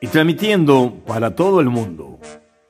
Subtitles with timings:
[0.00, 2.18] y transmitiendo para todo el mundo.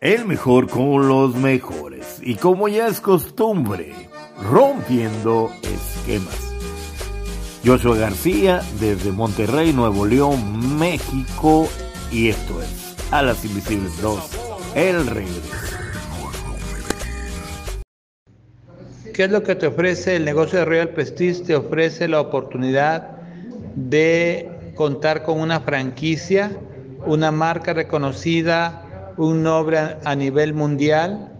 [0.01, 3.93] El mejor con los mejores y como ya es costumbre,
[4.43, 6.55] rompiendo esquemas.
[7.65, 11.69] Joshua García desde Monterrey, Nuevo León, México
[12.13, 14.31] y esto es A las Invisibles 2,
[14.75, 15.75] El Regreso.
[19.15, 21.45] ¿Qué es lo que te ofrece el negocio de Royal Prestige?
[21.45, 23.13] Te ofrece la oportunidad
[23.77, 26.51] de contar con una franquicia,
[27.07, 31.31] una marca reconocida, un nombre a nivel mundial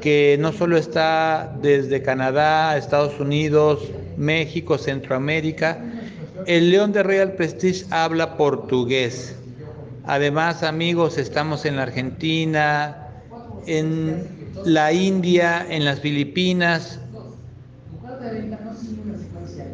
[0.00, 3.80] que no solo está desde Canadá, Estados Unidos,
[4.16, 5.78] México, Centroamérica.
[6.46, 9.34] El León de Real Prestige habla portugués.
[10.04, 13.08] Además, amigos, estamos en la Argentina,
[13.66, 14.24] en
[14.64, 17.00] la India, en las Filipinas.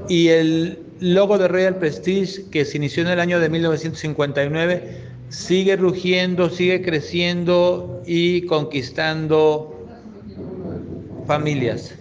[0.08, 5.76] Y el logo de Real Prestige, que se inició en el año de 1959, sigue
[5.76, 9.86] rugiendo, sigue creciendo y conquistando
[11.26, 11.94] familias.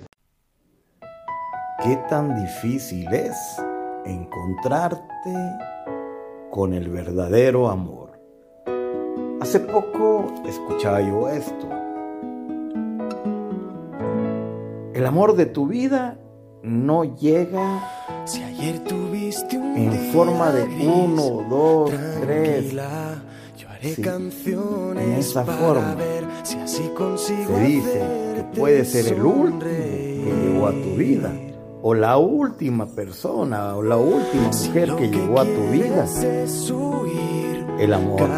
[1.83, 3.35] ¿Qué tan difícil es
[4.05, 5.33] encontrarte
[6.51, 8.19] con el verdadero amor?
[9.41, 11.69] Hace poco escuchaba yo esto.
[14.93, 16.17] El amor de tu vida
[16.61, 17.83] no llega
[18.25, 19.12] si ayer tuviste
[19.75, 22.73] en forma de uno, dos, tres.
[23.81, 25.97] en esa forma
[26.43, 26.59] se
[27.59, 28.01] dice
[28.35, 31.31] que puede ser el último que llegó a tu vida
[31.81, 36.05] o la última persona o la última mujer que llegó a tu vida.
[37.79, 38.29] El amor.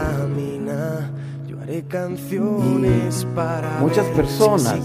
[1.67, 1.81] Y
[3.81, 4.79] muchas personas,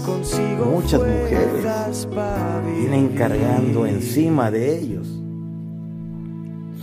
[0.65, 2.07] muchas mujeres
[2.65, 5.20] vienen cargando encima de ellos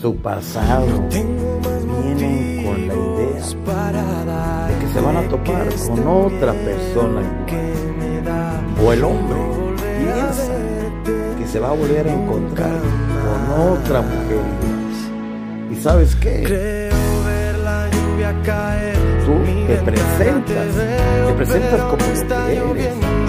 [0.01, 0.87] su pasado.
[1.11, 7.23] Vienen con la idea de que se van a topar con otra persona
[8.85, 9.37] o el hombre
[9.77, 10.53] piensa
[11.39, 12.81] que se va a volver a encontrar
[13.25, 14.43] con otra mujer.
[15.71, 16.89] ¿Y sabes qué?
[19.27, 19.35] Tú
[19.67, 20.67] te presentas,
[21.27, 22.05] te presentas como
[22.59, 23.28] lo que eres.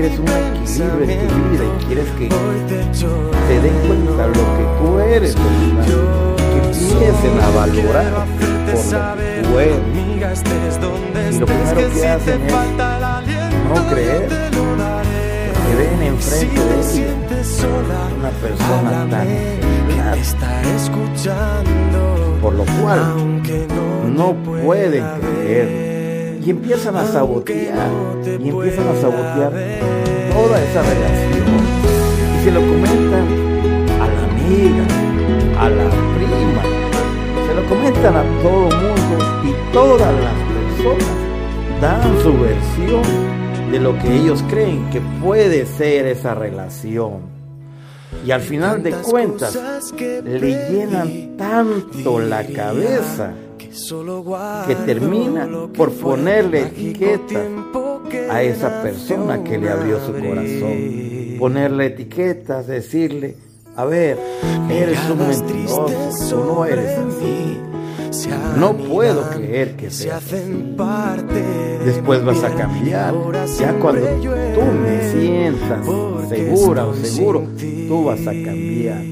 [0.00, 5.00] Quieres un equilibrio en tu vida y quieres que te den cuenta lo que tú
[5.00, 5.42] eres, que
[6.56, 8.12] empiecen a valorar
[8.70, 9.80] por lo que tú eres.
[11.34, 12.52] Y lo primero que hacen es
[13.74, 17.66] no creer, que ven enfrente de ellos
[18.20, 19.26] una persona tan
[20.76, 22.00] escuchando,
[22.40, 23.42] por lo cual
[24.14, 25.87] no pueden creer
[26.44, 27.90] y empiezan a sabotear
[28.24, 29.52] y empiezan a sabotear
[30.32, 31.46] toda esa relación
[32.38, 33.26] y se lo comentan
[34.00, 34.84] a la amiga,
[35.60, 36.62] a la prima,
[37.46, 41.28] se lo comentan a todo mundo y todas las personas
[41.80, 47.38] dan su versión de lo que ellos creen que puede ser esa relación.
[48.24, 49.58] Y al final de cuentas
[49.98, 53.32] le llenan tanto la cabeza
[54.66, 57.46] que termina por ponerle etiquetas
[58.30, 61.38] a esa persona que le abrió su corazón.
[61.38, 63.36] Ponerle etiquetas, decirle,
[63.76, 64.18] a ver,
[64.68, 65.86] eres un mentiroso,
[66.28, 67.60] tú no eres así.
[68.58, 70.74] No puedo creer que seas así.
[71.84, 73.14] Después vas a cambiar.
[73.58, 74.06] Ya cuando
[74.54, 75.86] tú me sientas
[76.28, 77.46] segura o seguro,
[77.86, 79.02] tú vas a cambiar.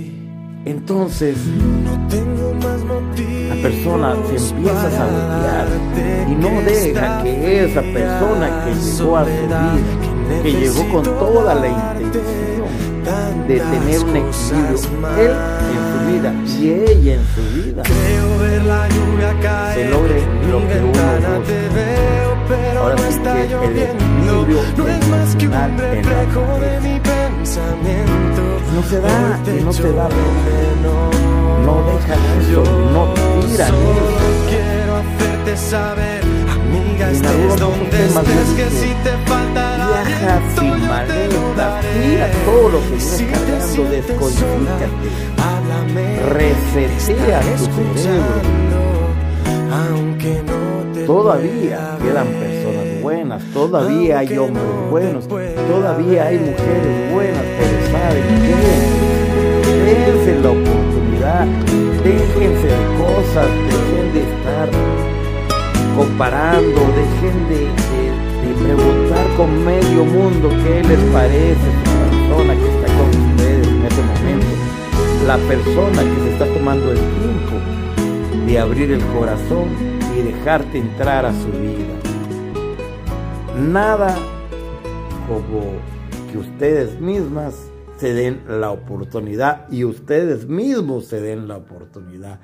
[0.65, 1.37] Entonces,
[1.84, 3.35] la
[3.66, 5.66] persona se empieza a sabotear
[6.28, 11.54] y no deja que esa persona que llegó a su vida, que llegó con toda
[11.54, 12.69] la intención
[13.49, 14.78] de tener un equilibrio,
[15.19, 15.32] él
[15.75, 17.82] en su vida y ella en su vida,
[19.75, 21.05] se logre lo que uno
[21.41, 21.59] busca.
[22.78, 27.16] Ahora sí que el equilibrio emocional en la
[27.46, 30.08] no se da no se da.
[31.64, 32.62] No dejan eso,
[32.92, 33.74] no tiran
[34.48, 42.26] Quiero hacerte saber, amiga, estés donde estés, que si te falta Viaja sin maleta, tira
[42.44, 44.87] todo lo que vienes cargando, descodifícate,
[46.28, 48.66] resetea tu cerebro.
[51.06, 55.28] Todavía quedan personas buenas, todavía hay hombres buenos,
[55.68, 58.64] todavía hay mujeres buenas, pero ¿saben qué?
[59.84, 61.46] Dense la oportunidad,
[62.02, 64.68] déjense de cosas, dejen de estar
[65.96, 67.66] comparando, dejen de,
[68.62, 74.02] preguntar con medio mundo qué les parece la persona que está con ustedes en ese
[74.02, 74.46] momento,
[75.26, 77.54] la persona que se está tomando el tiempo
[78.48, 79.68] y abrir el corazón
[80.16, 81.94] y dejarte entrar a su vida.
[83.58, 84.16] Nada
[85.26, 85.62] como
[86.31, 92.40] que ustedes mismas se den la oportunidad y ustedes mismos se den la oportunidad.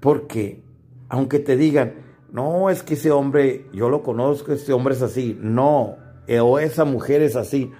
[0.00, 0.62] Porque
[1.08, 1.94] aunque te digan,
[2.32, 5.96] no, es que ese hombre, yo lo conozco, ese hombre es así, no,
[6.26, 7.70] eh, o esa mujer es así,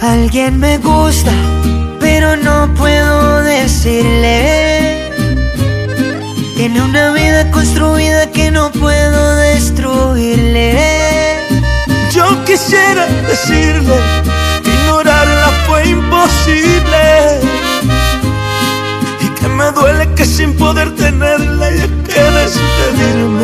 [0.00, 1.32] Alguien me gusta,
[2.26, 5.12] pero no puedo decirle.
[6.56, 10.76] Tiene una vida construida que no puedo destruirle.
[12.12, 13.96] Yo quisiera decirle
[14.64, 17.40] ignorarla fue imposible.
[19.20, 23.35] Y que me duele que sin poder tenerla ella que despedirme.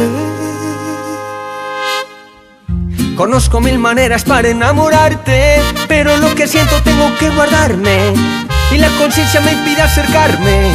[3.16, 8.14] Conozco mil maneras para enamorarte, pero lo que siento tengo que guardarme
[8.70, 10.70] y la conciencia me impide acercarme.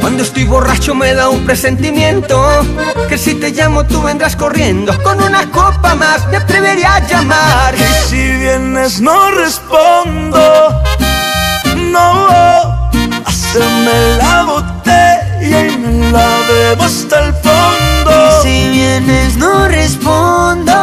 [0.00, 2.44] Cuando estoy borracho me da un presentimiento
[3.08, 5.00] que si te llamo tú vendrás corriendo.
[5.02, 7.74] Con una copa más me atrevería a llamar.
[7.74, 10.82] Y si vienes no respondo,
[11.76, 12.90] no,
[13.26, 17.83] haceme la botella y me la bebo hasta el fondo.
[18.44, 20.74] Si vienes no respondo,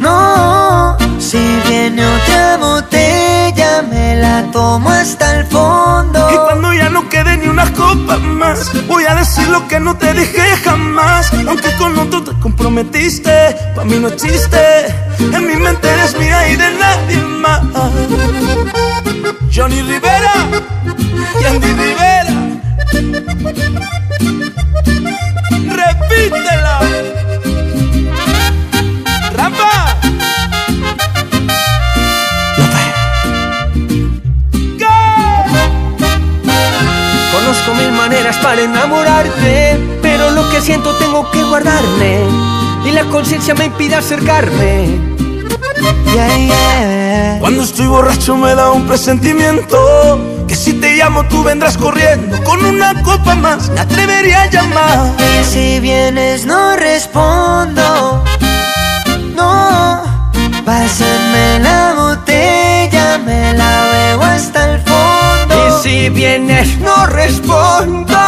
[0.00, 0.96] no.
[1.20, 1.38] Si
[1.68, 6.28] viene otra botella me la tomo hasta el fondo.
[6.32, 9.96] Y cuando ya no quede ni una copa más, voy a decir lo que no
[9.96, 11.30] te dije jamás.
[11.46, 14.58] Aunque con otro te comprometiste, para mí no existe.
[15.20, 17.62] En mi mente eres mía y de nadie más.
[19.54, 20.34] Johnny Rivera
[21.40, 22.34] y Andy Rivera.
[25.88, 26.80] Repítela.
[29.32, 29.96] Rampa.
[37.32, 42.20] Conozco mil maneras para enamorarte, pero lo que siento tengo que guardarme
[42.84, 44.98] y la conciencia me impide acercarme.
[47.40, 52.64] Cuando estoy borracho me da un presentimiento que si te llamo tú vendrás corriendo con
[52.64, 55.14] una copa más me atrevería a llamar.
[55.18, 58.24] Y si vienes no respondo,
[59.36, 60.02] no.
[60.64, 65.68] Pásenme la botella, me la bebo hasta el fondo.
[65.68, 68.27] Y si vienes no respondo.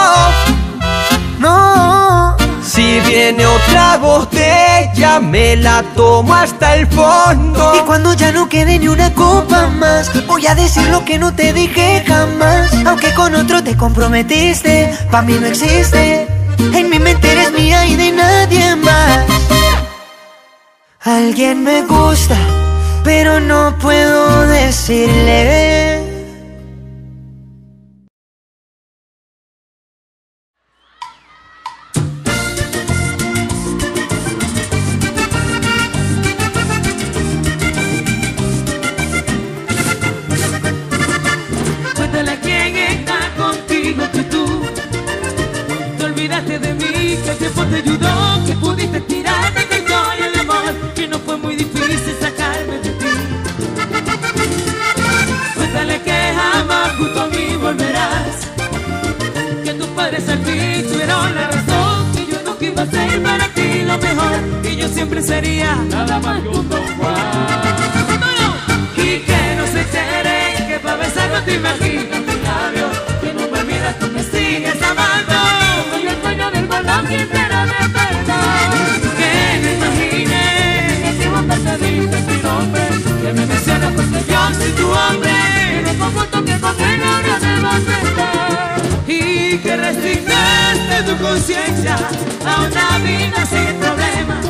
[2.80, 7.74] Si viene otra botella me la tomo hasta el fondo.
[7.76, 11.34] Y cuando ya no quede ni una copa más, voy a decir lo que no
[11.34, 12.72] te dije jamás.
[12.86, 16.26] Aunque con otro te comprometiste, pa' mí no existe.
[16.78, 19.26] En mi mente eres mía y de nadie más.
[21.02, 22.36] Alguien me gusta,
[23.04, 25.79] pero no puedo decirle.
[77.10, 78.70] quisiera despertar.
[79.18, 82.82] Que me imagines que cuando te mi nombre,
[83.22, 85.32] que me mencionas porque yo soy tu hombre.
[85.84, 88.80] No comporto que conmigo no debas estar.
[89.08, 91.96] Y que resignaste tu conciencia
[92.46, 94.44] a una vida sin problemas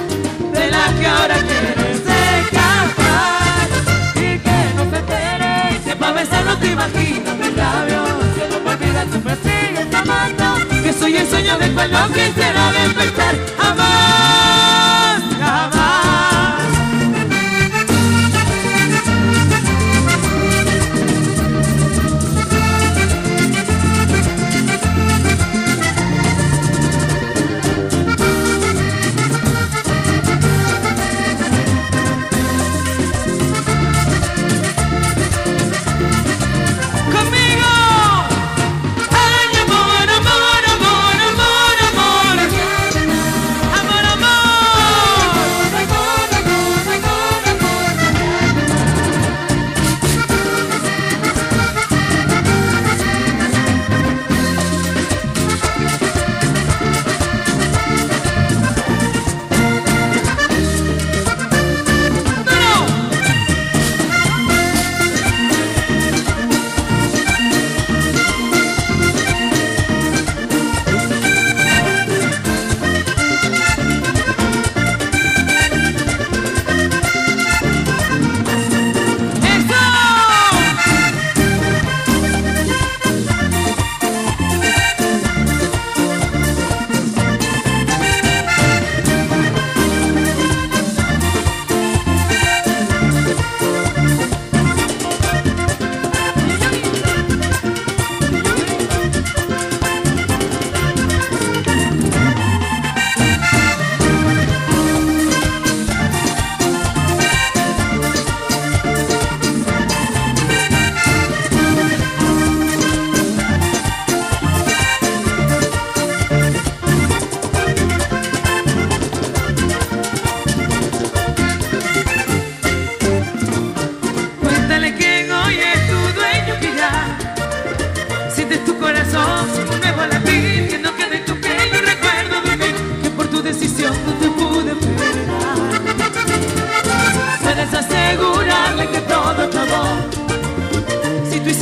[0.53, 2.01] de la que ahora quieres
[2.41, 3.69] escapar.
[4.17, 8.11] Y que no te enteres que para besar no te imaginas labios.
[8.37, 10.40] Que no me olvidas tu perfil, esta
[11.01, 13.35] soy el sueño de cual no quisiera despertar.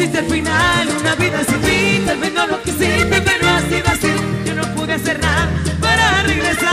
[0.01, 3.89] existe el final, una vida sin fin, tal vez no lo quisiste, pero ha sido
[3.89, 4.13] así,
[4.47, 5.49] yo no pude hacer nada
[5.81, 6.71] para regresar.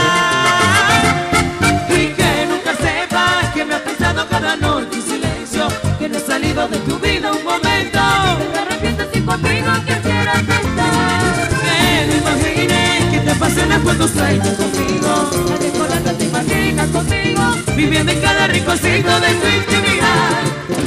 [1.90, 5.66] Y que nunca sepas que me ha pensado cada noche un silencio,
[5.98, 7.98] que no he salido de tu vida un momento.
[8.38, 11.48] que Me arrepiento si conmigo quisieras estar.
[11.64, 17.42] Que me imagines que te apasionas cuando salgo conmigo, la temporada te imaginas conmigo,
[17.74, 20.46] viviendo en cada rinconcito de tu intimidad.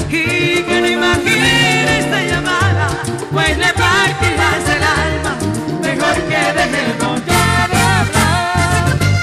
[0.10, 0.88] Y que no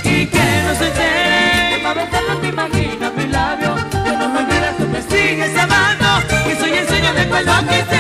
[0.05, 1.81] y que no se entere.
[1.83, 3.81] Pa' pensarlo te imaginas mis labios.
[3.91, 6.07] Que no me olvidas, tú me sigues amando.
[6.45, 7.96] Que soy el sueño de cual que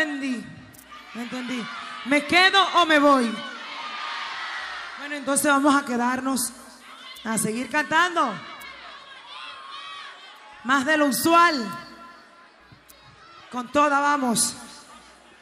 [0.00, 0.44] entendí.
[1.14, 1.66] No entendí.
[2.06, 3.34] ¿Me quedo o me voy?
[4.98, 6.52] Bueno, entonces vamos a quedarnos
[7.24, 8.32] a seguir cantando.
[10.64, 11.66] Más de lo usual.
[13.50, 14.56] Con toda vamos.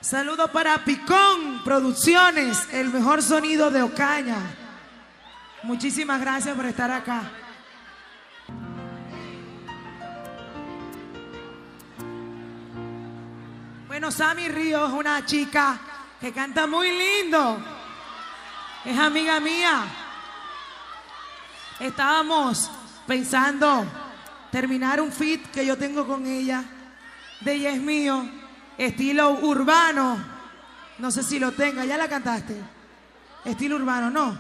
[0.00, 4.36] Saludo para Picón Producciones, el mejor sonido de Ocaña.
[5.62, 7.22] Muchísimas gracias por estar acá.
[13.94, 15.78] Bueno, Sammy Ríos es una chica
[16.20, 17.64] que canta muy lindo.
[18.84, 19.84] Es amiga mía.
[21.78, 22.72] Estábamos
[23.06, 23.86] pensando
[24.50, 26.64] terminar un fit que yo tengo con ella.
[27.42, 28.28] De ella es mío.
[28.76, 30.18] Estilo urbano.
[30.98, 31.84] No sé si lo tenga.
[31.84, 32.60] ¿Ya la cantaste?
[33.44, 34.36] Estilo urbano, no.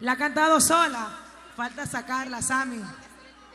[0.00, 1.06] La ha cantado sola.
[1.54, 2.80] Falta sacarla, Sammy.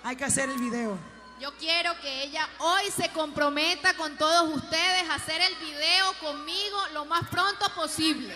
[0.04, 1.13] Hay que hacer el video.
[1.40, 6.78] Yo quiero que ella hoy se comprometa con todos ustedes a hacer el video conmigo
[6.94, 8.36] lo más pronto posible.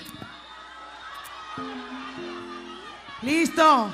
[3.22, 3.90] Listo.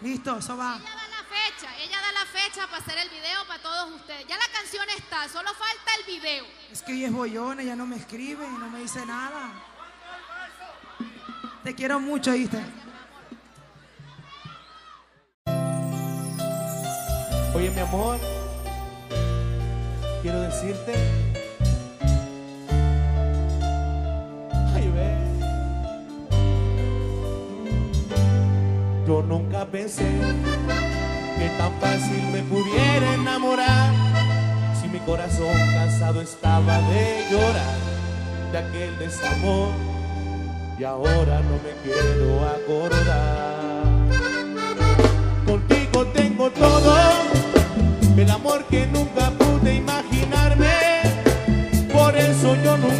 [0.00, 0.76] Listo, eso va.
[0.76, 4.26] Ella da la fecha, ella da la fecha para hacer el video para todos ustedes.
[4.26, 6.44] Ya la canción está, solo falta el video.
[6.70, 9.52] Es que ella es bollona, ella no me escribe, no me dice nada.
[11.62, 12.62] Te quiero mucho, ¿viste?
[17.56, 18.18] Oye, mi amor,
[20.20, 20.92] quiero decirte.
[24.74, 25.16] Ay, ve.
[29.06, 30.04] Yo nunca pensé
[31.38, 33.90] que tan fácil me pudiera enamorar.
[34.78, 37.78] Si mi corazón cansado estaba de llorar
[38.52, 39.70] de aquel desamor.
[40.78, 43.86] Y ahora no me quiero acordar.
[45.46, 47.45] Contigo tengo todo
[48.18, 50.72] el amor que nunca pude imaginarme.
[51.92, 52.95] Por eso yo nunca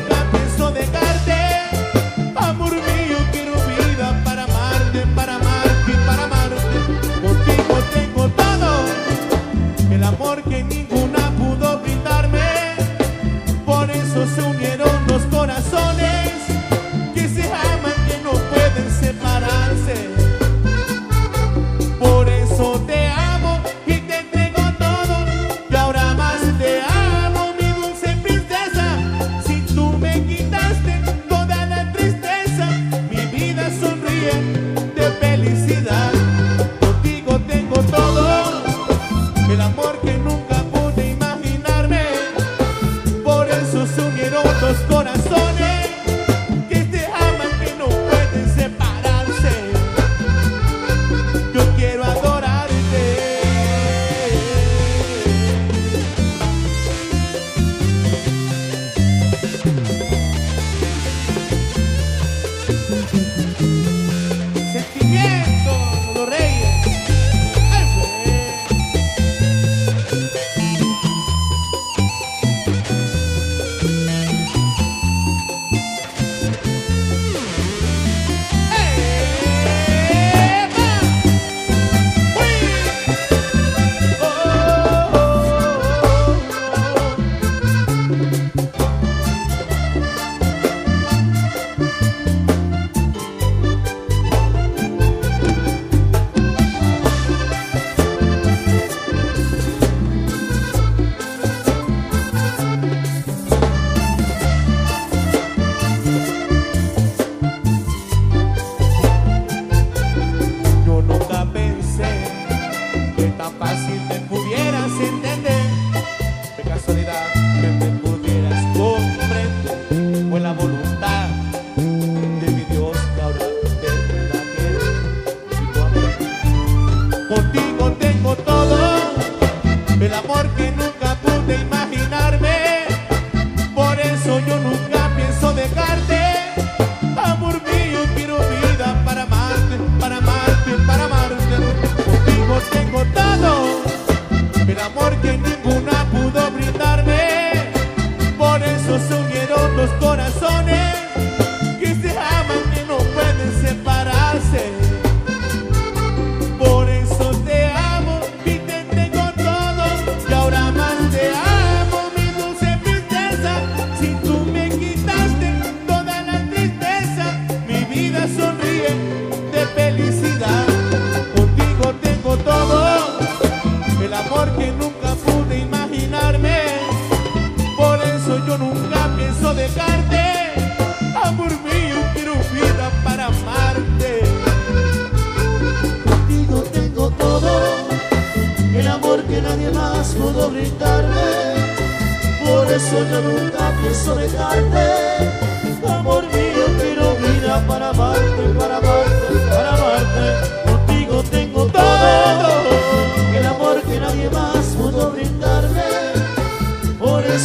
[113.58, 113.95] fácil.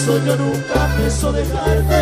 [0.01, 2.01] Eso yo nunca pienso dejarte.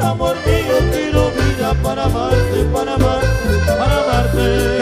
[0.00, 4.79] Amor mío, quiero vida para amarte, para amarte, para amarte.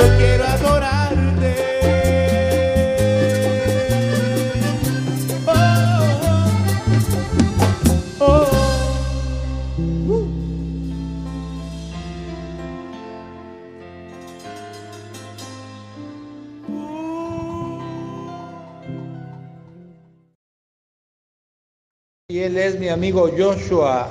[22.98, 24.08] Amigo Joshua.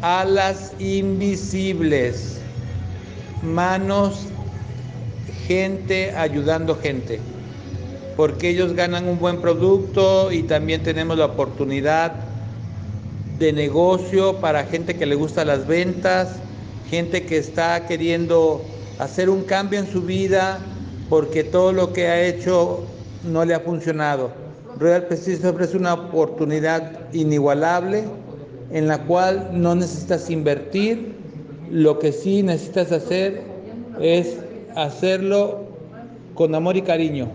[0.00, 2.40] Alas invisibles.
[3.42, 4.28] Manos,
[5.48, 7.20] gente ayudando gente.
[8.16, 12.12] Porque ellos ganan un buen producto y también tenemos la oportunidad
[13.40, 16.36] de negocio para gente que le gusta las ventas,
[16.88, 18.64] gente que está queriendo
[19.00, 20.60] hacer un cambio en su vida
[21.08, 22.84] porque todo lo que ha hecho
[23.24, 24.49] no le ha funcionado.
[24.80, 28.04] Royal Prestige ofrece una oportunidad inigualable
[28.72, 31.14] en la cual no necesitas invertir,
[31.70, 33.42] lo que sí necesitas hacer
[34.00, 34.38] es
[34.74, 35.66] hacerlo
[36.34, 37.28] con amor y cariño.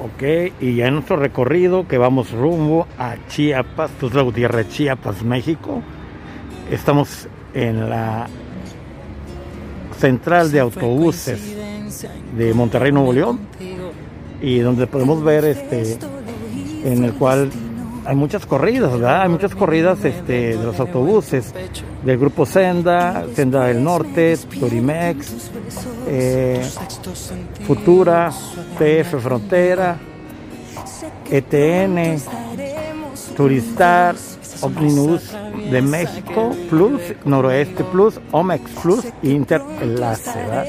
[0.00, 5.82] Ok, y ya en nuestro recorrido que vamos rumbo a Chiapas, Tuzla Gutiérrez, Chiapas, México,
[6.70, 8.28] estamos en la
[9.98, 11.54] central de autobuses
[12.36, 13.40] de Monterrey, Nuevo León,
[14.40, 15.98] y donde podemos ver este
[16.84, 17.50] en el cual
[18.06, 19.22] hay muchas corridas, ¿verdad?
[19.22, 21.54] Hay muchas corridas este, de los autobuses
[22.04, 25.50] del grupo Senda, Senda del Norte, Turimex,
[26.06, 26.62] eh,
[27.66, 28.30] Futura,
[28.78, 29.96] TF Frontera,
[31.30, 32.20] ETN,
[33.36, 34.16] Turistar,
[34.60, 35.32] Omnibus
[35.70, 40.66] de México Plus, Noroeste Plus, Omex Plus, Inter Enlace, ¿verdad?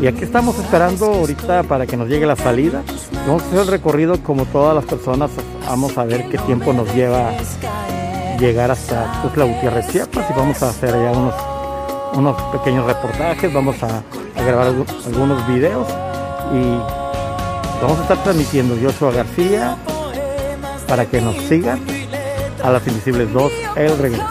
[0.00, 2.82] Y aquí estamos esperando ahorita para que nos llegue la salida.
[3.26, 5.30] Vamos a hacer el recorrido como todas las personas.
[5.66, 7.30] Vamos a ver qué tiempo nos lleva
[8.38, 10.26] llegar hasta Tuzla Gutiérrez, Chiapas.
[10.30, 11.34] Y vamos a hacer allá unos,
[12.14, 13.52] unos pequeños reportajes.
[13.52, 13.86] Vamos a,
[14.38, 15.88] a grabar algu- algunos videos.
[16.52, 19.76] Y vamos a estar transmitiendo Joshua García
[20.86, 21.80] para que nos sigan
[22.62, 24.24] a las Invisibles 2 el regreso.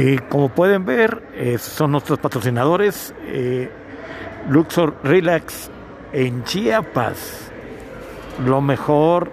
[0.00, 3.70] Y como pueden ver, eh, son nuestros patrocinadores eh,
[4.48, 5.70] Luxor Relax
[6.14, 7.50] en Chiapas.
[8.46, 9.30] Lo mejor,